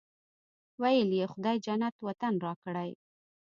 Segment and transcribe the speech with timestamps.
[0.81, 2.89] ویل یې خدای جنت وطن راکړی.